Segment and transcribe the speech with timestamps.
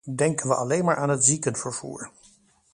[0.15, 2.11] Denken we alleen maar aan het ziekenvervoer.